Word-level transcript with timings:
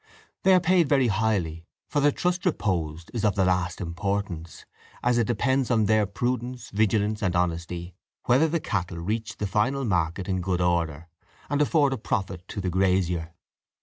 They 0.41 0.55
are 0.55 0.59
paid 0.59 0.89
very 0.89 1.09
highly, 1.09 1.67
for 1.87 1.99
the 1.99 2.11
trust 2.11 2.43
reposed 2.47 3.11
is 3.13 3.23
of 3.23 3.35
the 3.35 3.45
last 3.45 3.79
importance, 3.79 4.65
as 5.03 5.19
it 5.19 5.27
depends 5.27 5.69
on 5.69 5.85
their 5.85 6.07
prudence, 6.07 6.71
vigilance, 6.71 7.21
and 7.21 7.35
honesty 7.35 7.93
whether 8.23 8.47
the 8.47 8.59
cattle 8.59 8.97
reach 8.97 9.37
the 9.37 9.45
final 9.45 9.85
market 9.85 10.27
in 10.27 10.41
good 10.41 10.59
order, 10.59 11.07
and 11.51 11.61
afford 11.61 11.93
a 11.93 11.99
profit 11.99 12.47
to 12.47 12.59
the 12.59 12.71
grazier. 12.71 13.35